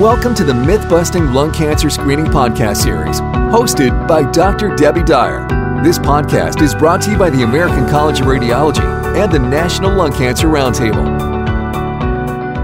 [0.00, 4.74] Welcome to the Myth Busting Lung Cancer Screening Podcast Series, hosted by Dr.
[4.74, 5.46] Debbie Dyer.
[5.84, 8.82] This podcast is brought to you by the American College of Radiology
[9.16, 11.04] and the National Lung Cancer Roundtable.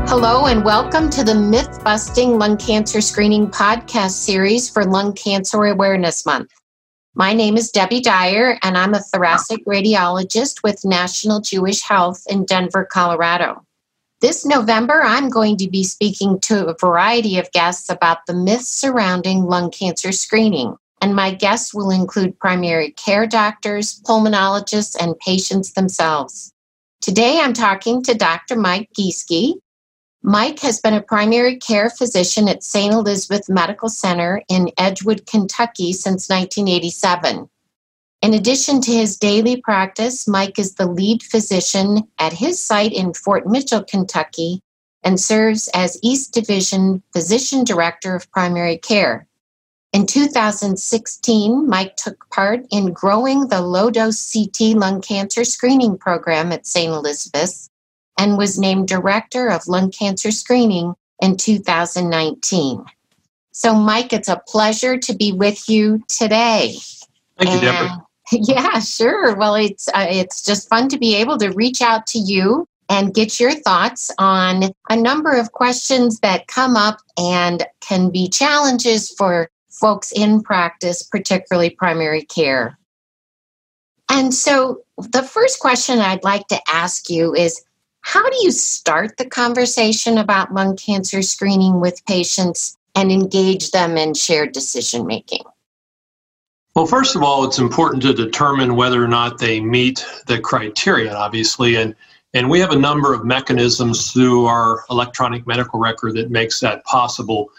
[0.09, 5.67] Hello, and welcome to the Myth Busting Lung Cancer Screening Podcast Series for Lung Cancer
[5.67, 6.51] Awareness Month.
[7.15, 12.47] My name is Debbie Dyer, and I'm a thoracic radiologist with National Jewish Health in
[12.47, 13.67] Denver, Colorado.
[14.21, 18.69] This November, I'm going to be speaking to a variety of guests about the myths
[18.69, 20.77] surrounding lung cancer screening.
[21.01, 26.53] And my guests will include primary care doctors, pulmonologists, and patients themselves.
[27.01, 28.57] Today, I'm talking to Dr.
[28.57, 29.55] Mike Gieske.
[30.25, 32.93] Mike has been a primary care physician at St.
[32.93, 37.49] Elizabeth Medical Center in Edgewood, Kentucky since 1987.
[38.21, 43.15] In addition to his daily practice, Mike is the lead physician at his site in
[43.15, 44.61] Fort Mitchell, Kentucky,
[45.05, 49.27] and serves as East Division Physician Director of Primary Care.
[49.93, 56.53] In 2016, Mike took part in growing the low dose CT lung cancer screening program
[56.53, 56.93] at St.
[56.93, 57.71] Elizabeth's
[58.19, 62.85] and was named Director of Lung Cancer Screening in 2019.
[63.53, 66.77] So, Mike, it's a pleasure to be with you today.
[67.39, 68.05] Thank you, Deborah.
[68.33, 69.35] Yeah, sure.
[69.37, 73.15] Well, it's uh, it's just fun to be able to reach out to you and
[73.15, 79.11] get your thoughts on a number of questions that come up and can be challenges
[79.11, 82.79] for folks in practice, particularly primary care.
[84.11, 87.63] And so, the first question I'd like to ask you is
[88.01, 93.97] how do you start the conversation about lung cancer screening with patients and engage them
[93.97, 95.45] in shared decision making?
[96.79, 101.13] Well, first of all, it's important to determine whether or not they meet the criteria,
[101.13, 101.75] obviously.
[101.75, 101.93] And,
[102.35, 106.85] and we have a number of mechanisms through our electronic medical record that makes that
[106.85, 107.51] possible.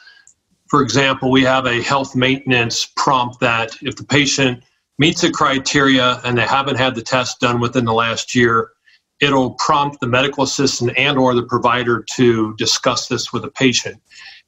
[0.67, 4.63] For example, we have a health maintenance prompt that if the patient
[4.99, 8.71] meets the criteria and they haven't had the test done within the last year,
[9.19, 14.01] it'll prompt the medical assistant and or the provider to discuss this with the patient.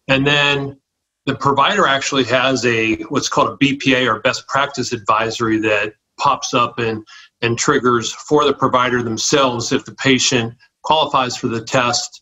[0.08, 0.80] And then
[1.26, 6.54] the provider actually has a what's called a BPA or best practice advisory that pops
[6.54, 7.06] up and,
[7.42, 12.22] and triggers for the provider themselves if the patient qualifies for the test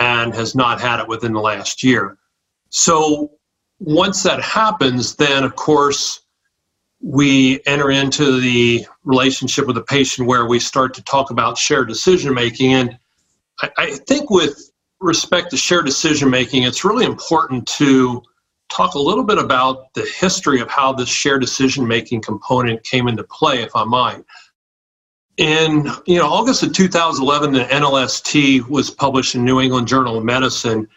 [0.00, 2.18] and has not had it within the last year.
[2.70, 3.32] So
[3.80, 6.20] once that happens, then of course
[7.00, 11.88] we enter into the relationship with the patient where we start to talk about shared
[11.88, 12.72] decision making.
[12.72, 12.98] And
[13.62, 14.70] I, I think with
[15.00, 18.22] respect to shared decision making, it's really important to
[18.68, 23.08] talk a little bit about the history of how this shared decision making component came
[23.08, 24.24] into play, if I might.
[25.36, 30.24] In you know August of 2011, the NLST was published in New England Journal of
[30.24, 30.88] Medicine,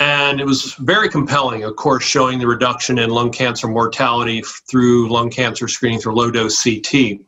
[0.00, 5.10] and it was very compelling, of course, showing the reduction in lung cancer mortality through
[5.10, 7.20] lung cancer screening through low dose CT.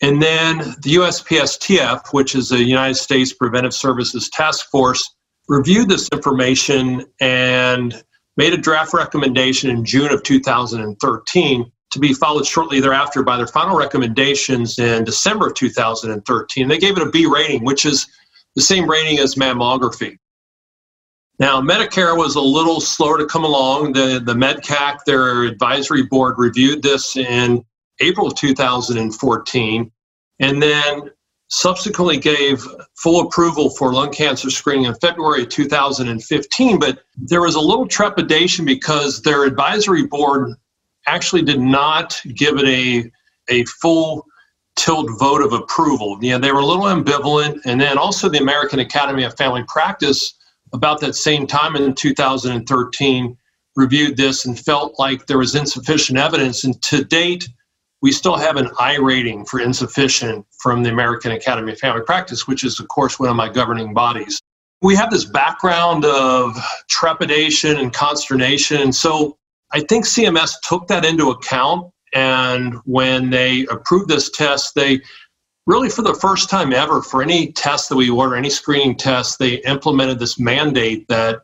[0.00, 5.16] And then the USPSTF, which is the United States Preventive Services Task Force,
[5.48, 8.04] reviewed this information and
[8.38, 13.48] made a draft recommendation in June of 2013 to be followed shortly thereafter by their
[13.48, 16.68] final recommendations in December of 2013.
[16.68, 18.06] They gave it a B rating, which is
[18.54, 20.16] the same rating as mammography.
[21.40, 23.92] Now, Medicare was a little slower to come along.
[23.92, 27.64] The, the MedCAC, their advisory board, reviewed this in
[28.00, 29.92] April of 2014.
[30.40, 31.10] And then
[31.48, 32.62] subsequently gave
[32.96, 38.64] full approval for lung cancer screening in February 2015, but there was a little trepidation
[38.64, 40.54] because their advisory board
[41.06, 43.10] actually did not give it a,
[43.48, 44.26] a full
[44.76, 46.18] tilt vote of approval.
[46.20, 47.60] Yeah, they were a little ambivalent.
[47.64, 50.34] And then also the American Academy of Family Practice,
[50.74, 53.36] about that same time in 2013,
[53.74, 56.64] reviewed this and felt like there was insufficient evidence.
[56.64, 57.48] And to date,
[58.00, 62.46] we still have an I rating for insufficient from the American Academy of Family Practice,
[62.46, 64.40] which is, of course, one of my governing bodies.
[64.82, 66.56] We have this background of
[66.88, 68.92] trepidation and consternation.
[68.92, 69.36] So
[69.72, 71.92] I think CMS took that into account.
[72.14, 75.00] And when they approved this test, they
[75.66, 79.38] really, for the first time ever, for any test that we order, any screening test,
[79.38, 81.40] they implemented this mandate that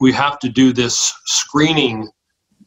[0.00, 2.08] we have to do this screening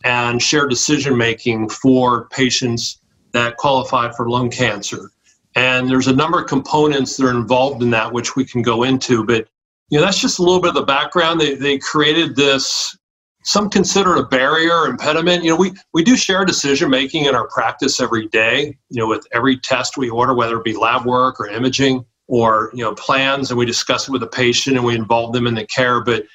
[0.03, 2.99] and share decision making for patients
[3.37, 5.11] that qualify for lung cancer.
[5.55, 8.83] And there's a number of components that are involved in that, which we can go
[8.83, 9.23] into.
[9.23, 9.47] But
[9.89, 11.39] you know, that's just a little bit of the background.
[11.39, 12.97] They, they created this,
[13.43, 15.43] some consider it a barrier impediment.
[15.43, 19.07] You know, we, we do share decision making in our practice every day, you know,
[19.07, 22.93] with every test we order, whether it be lab work or imaging or, you know,
[22.95, 26.03] plans, and we discuss it with the patient and we involve them in the care.
[26.03, 26.25] But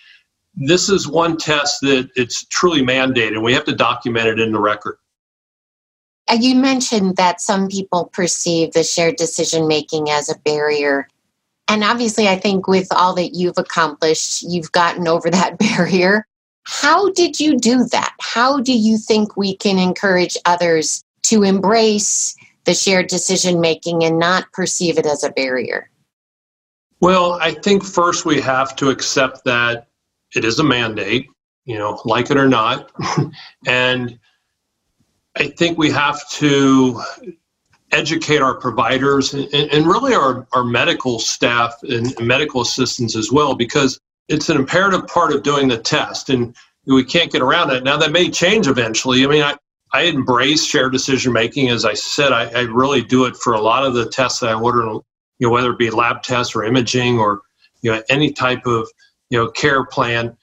[0.55, 3.43] this is one test that it's truly mandated.
[3.43, 4.97] We have to document it in the record.
[6.33, 11.07] Uh, you mentioned that some people perceive the shared decision making as a barrier.
[11.69, 16.27] And obviously, I think with all that you've accomplished, you've gotten over that barrier.
[16.65, 18.15] How did you do that?
[18.21, 22.35] How do you think we can encourage others to embrace
[22.65, 25.91] the shared decision making and not perceive it as a barrier?
[27.01, 29.89] Well, I think first we have to accept that
[30.35, 31.29] it is a mandate,
[31.67, 32.91] you know, like it or not.
[33.67, 34.19] and
[35.37, 37.03] I think we have to
[37.91, 43.55] educate our providers and, and really our, our medical staff and medical assistants as well,
[43.55, 43.99] because
[44.29, 46.31] it's an imperative part of doing the test.
[46.31, 46.55] And
[46.87, 47.85] we can't get around it.
[47.85, 49.25] Now, that may change eventually.
[49.25, 49.57] I mean, I,
[49.93, 51.69] I embrace shared decision making.
[51.69, 54.51] As I said, I, I really do it for a lot of the tests that
[54.51, 55.03] I order, you
[55.41, 57.43] know, whether it be lab tests or imaging or,
[57.83, 58.89] you know, any type of
[59.33, 60.37] you know care plan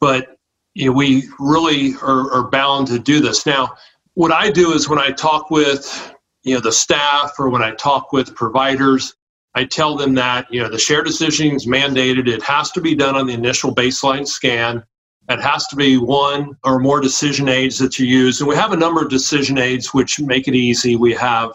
[0.00, 0.36] but
[0.74, 3.74] you know, we really are, are bound to do this now
[4.16, 7.70] what i do is when i talk with you know the staff or when i
[7.72, 9.14] talk with providers
[9.54, 12.28] i tell them that you know the shared decision is mandated.
[12.28, 14.84] It has to be done on the initial baseline scan.
[15.28, 18.40] It has to be one or more decision aids that you use.
[18.40, 20.94] And we have a number of decision aids which make it easy.
[20.94, 21.52] We have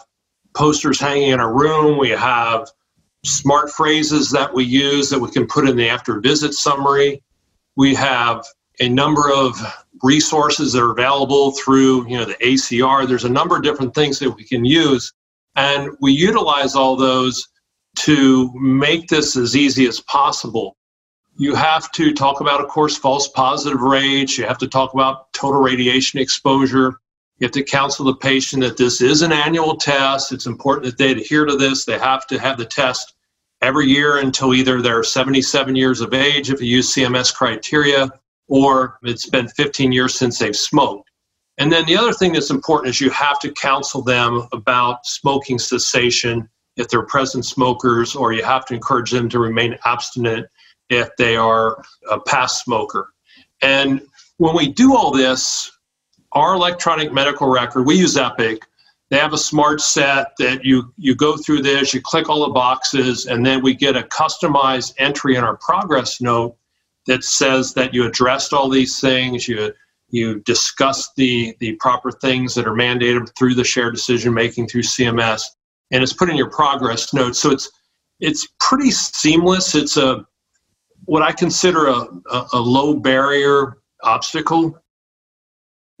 [0.54, 1.98] posters hanging in our room.
[1.98, 2.68] We have
[3.24, 7.22] smart phrases that we use that we can put in the after visit summary.
[7.76, 8.44] We have
[8.80, 9.54] a number of
[10.02, 13.06] resources that are available through you know the ACR.
[13.06, 15.12] There's a number of different things that we can use,
[15.56, 17.48] and we utilize all those
[17.94, 20.76] to make this as easy as possible.
[21.36, 24.36] You have to talk about, of course, false positive rates.
[24.38, 26.98] You have to talk about total radiation exposure.
[27.38, 30.32] You have to counsel the patient that this is an annual test.
[30.32, 31.84] It's important that they adhere to this.
[31.84, 33.14] They have to have the test
[33.62, 38.10] every year until either they're 77 years of age if you use CMS criteria,
[38.52, 41.10] or it's been 15 years since they've smoked.
[41.56, 45.58] And then the other thing that's important is you have to counsel them about smoking
[45.58, 46.46] cessation
[46.76, 50.46] if they're present smokers, or you have to encourage them to remain abstinent
[50.90, 53.14] if they are a past smoker.
[53.62, 54.02] And
[54.36, 55.72] when we do all this,
[56.32, 58.60] our electronic medical record, we use Epic.
[59.08, 62.52] They have a smart set that you you go through this, you click all the
[62.52, 66.56] boxes, and then we get a customized entry in our progress note
[67.06, 69.72] that says that you addressed all these things, you
[70.08, 74.82] you discussed the the proper things that are mandated through the shared decision making through
[74.82, 75.42] CMS,
[75.90, 77.36] and it's put in your progress note.
[77.36, 77.70] So it's
[78.20, 79.74] it's pretty seamless.
[79.74, 80.24] It's a
[81.06, 84.78] what I consider a, a, a low barrier obstacle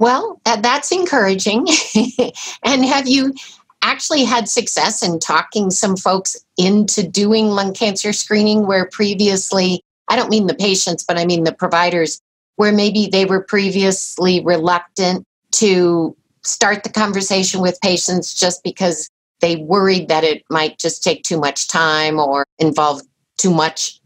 [0.02, 1.68] well, that's encouraging.
[2.64, 3.34] and have you
[3.82, 10.16] actually had success in talking some folks into doing lung cancer screening where previously, I
[10.16, 12.20] don't mean the patients, but I mean the providers,
[12.56, 19.08] where maybe they were previously reluctant to start the conversation with patients just because
[19.40, 23.00] they worried that it might just take too much time or involve
[23.38, 24.00] too much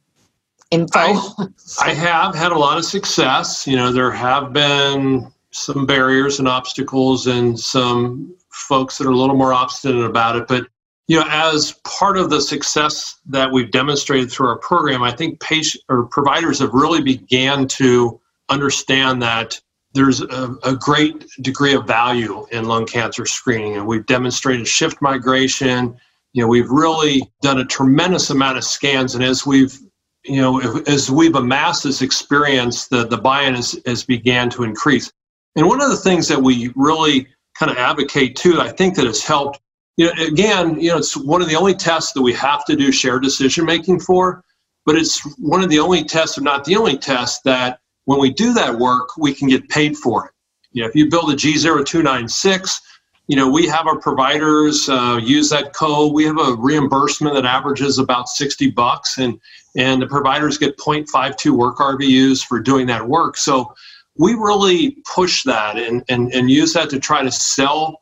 [0.71, 1.01] info?
[1.01, 1.49] I,
[1.83, 3.67] I have had a lot of success.
[3.67, 9.17] You know, there have been some barriers and obstacles and some folks that are a
[9.17, 10.47] little more obstinate about it.
[10.47, 10.69] But
[11.09, 15.41] you know, as part of the success that we've demonstrated through our program, I think
[15.41, 19.61] patient or providers have really began to understand that
[19.93, 25.01] there's a, a, great degree of value in lung cancer screening, and we've demonstrated shift
[25.01, 25.97] migration.
[26.35, 29.79] You know, we've really done a tremendous amount of scans, and as we've
[30.27, 35.11] you know, as we've amassed this experience, the, the buy-in has, has began to increase.
[35.55, 39.07] And one of the things that we really kind of advocate too, I think that
[39.07, 39.61] has helped,
[39.97, 42.77] you know, again, you know, it's one of the only tests that we have to
[42.77, 44.45] do shared decision making for,
[44.85, 48.31] but it's one of the only tests, or not the only test, that when we
[48.31, 50.33] do that work, we can get paid for it.
[50.73, 52.81] You know, if you build a G0296,
[53.29, 56.13] you know, we have our providers uh, use that code.
[56.13, 59.41] We have a reimbursement that averages about 60 bucks, and
[59.77, 63.37] and the providers get 0.52 work RVUs for doing that work.
[63.37, 63.75] So
[64.17, 68.01] we really push that and, and, and use that to try to sell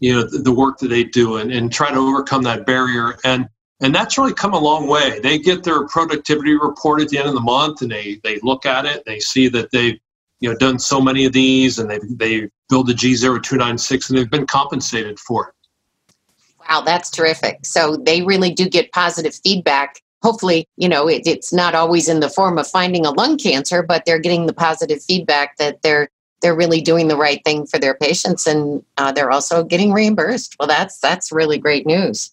[0.00, 3.16] you know the, work that they do and, and try to overcome that barrier.
[3.24, 3.48] And
[3.82, 5.20] and that's really come a long way.
[5.20, 8.66] They get their productivity report at the end of the month and they they look
[8.66, 9.04] at it.
[9.06, 9.98] They see that they've
[10.40, 14.30] you know done so many of these and they they build the g0296 and they've
[14.30, 15.54] been compensated for it.
[16.68, 17.64] Wow that's terrific.
[17.64, 20.00] So they really do get positive feedback.
[20.22, 23.82] Hopefully, you know, it, it's not always in the form of finding a lung cancer,
[23.82, 26.08] but they're getting the positive feedback that they're
[26.46, 30.54] they're really doing the right thing for their patients, and uh, they're also getting reimbursed.
[30.60, 32.32] Well, that's that's really great news.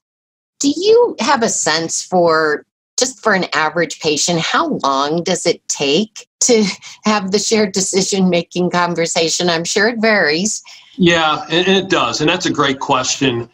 [0.60, 2.64] Do you have a sense for
[3.00, 6.64] just for an average patient, how long does it take to
[7.06, 9.50] have the shared decision making conversation?
[9.50, 10.62] I'm sure it varies.
[10.96, 12.22] Yeah, and it does.
[12.22, 13.50] And that's a great question.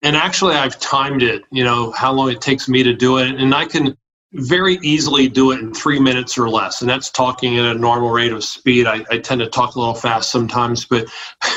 [0.00, 3.34] And actually, I've timed it, you know, how long it takes me to do it.
[3.34, 3.94] And I can
[4.32, 6.82] very easily do it in three minutes or less.
[6.82, 8.86] And that's talking at a normal rate of speed.
[8.86, 11.06] I, I tend to talk a little fast sometimes, but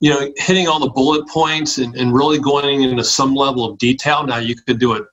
[0.00, 3.78] you know, hitting all the bullet points and, and really going into some level of
[3.78, 4.24] detail.
[4.24, 5.04] Now you could do it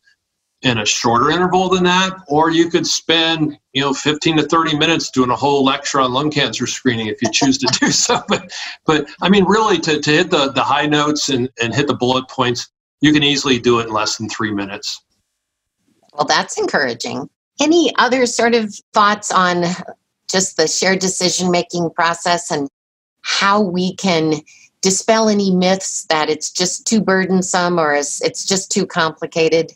[0.62, 4.78] in a shorter interval than that, or you could spend, you know, 15 to 30
[4.78, 8.22] minutes doing a whole lecture on lung cancer screening if you choose to do so.
[8.28, 8.52] But
[8.86, 11.96] but I mean really to, to hit the, the high notes and, and hit the
[11.96, 12.70] bullet points,
[13.02, 15.02] you can easily do it in less than three minutes.
[16.14, 17.30] Well, that's encouraging.
[17.60, 19.66] Any other sort of thoughts on
[20.30, 22.70] just the shared decision making process and
[23.22, 24.42] how we can
[24.82, 29.74] dispel any myths that it's just too burdensome or it's just too complicated?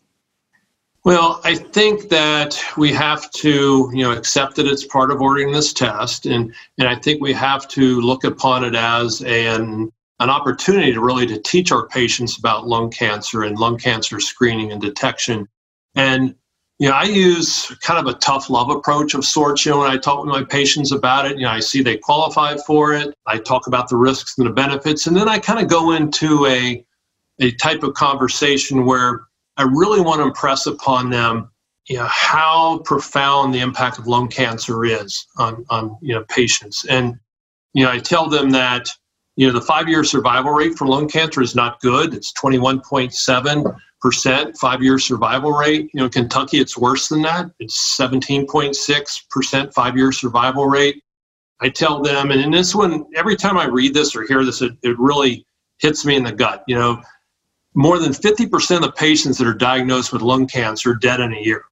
[1.04, 5.52] Well, I think that we have to, you know, accept that it's part of ordering
[5.52, 10.30] this test, and and I think we have to look upon it as an an
[10.30, 14.82] opportunity to really to teach our patients about lung cancer and lung cancer screening and
[14.82, 15.50] detection
[15.95, 16.35] and
[16.79, 19.65] you know, I use kind of a tough love approach of sorts.
[19.65, 21.97] You know, when I talk with my patients about it, you know, I see they
[21.97, 23.15] qualify for it.
[23.27, 26.45] I talk about the risks and the benefits, and then I kind of go into
[26.47, 26.83] a
[27.39, 29.21] a type of conversation where
[29.57, 31.50] I really want to impress upon them,
[31.88, 36.85] you know, how profound the impact of lung cancer is on on you know patients.
[36.85, 37.19] And
[37.73, 38.89] you know, I tell them that
[39.36, 42.13] you know the five year survival rate for lung cancer is not good.
[42.13, 43.66] It's twenty one point seven
[44.04, 45.90] percent five-year survival rate.
[45.94, 47.50] You know, in Kentucky, it's worse than that.
[47.60, 51.02] It's 17.6 percent five-year survival rate.
[51.62, 54.62] I tell them, and in this one, every time I read this or hear this,
[54.62, 55.46] it, it really
[55.80, 56.66] hits me in the gut.
[56.68, 57.02] You know,
[57.75, 61.34] more than 50% of the patients that are diagnosed with lung cancer are dead in
[61.34, 61.63] a year.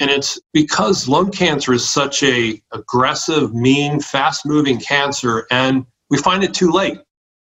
[0.00, 6.44] And it's because lung cancer is such a aggressive, mean, fast-moving cancer, and we find
[6.44, 6.98] it too late.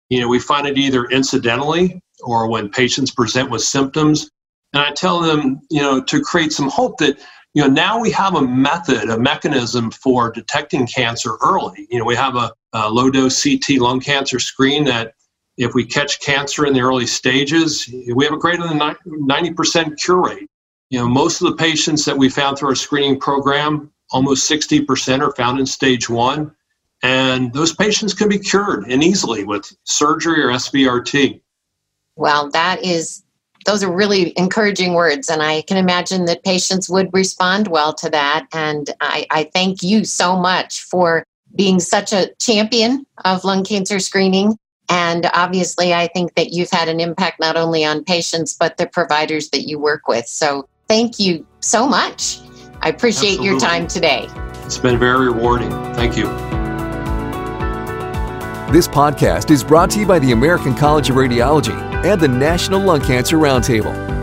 [0.09, 4.31] You know, we find it either incidentally or when patients present with symptoms.
[4.73, 7.19] And I tell them, you know, to create some hope that,
[7.55, 11.87] you know, now we have a method, a mechanism for detecting cancer early.
[11.91, 15.15] You know, we have a, a low dose CT lung cancer screen that
[15.57, 20.23] if we catch cancer in the early stages, we have a greater than 90% cure
[20.23, 20.49] rate.
[20.91, 25.21] You know, most of the patients that we found through our screening program, almost 60%
[25.21, 26.55] are found in stage one.
[27.03, 31.41] And those patients can be cured and easily with surgery or SBRT.
[32.17, 33.23] Well, that is,
[33.65, 35.29] those are really encouraging words.
[35.29, 38.47] And I can imagine that patients would respond well to that.
[38.53, 41.25] And I, I thank you so much for
[41.55, 44.59] being such a champion of lung cancer screening.
[44.89, 48.87] And obviously, I think that you've had an impact not only on patients, but the
[48.87, 50.27] providers that you work with.
[50.27, 52.41] So thank you so much.
[52.81, 53.47] I appreciate Absolutely.
[53.47, 54.29] your time today.
[54.65, 55.71] It's been very rewarding.
[55.95, 56.58] Thank you.
[58.71, 61.73] This podcast is brought to you by the American College of Radiology
[62.05, 64.18] and the National Lung Cancer Roundtable.